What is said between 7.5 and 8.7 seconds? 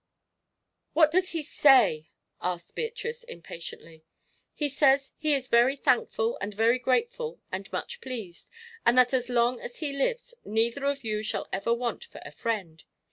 and much pleased,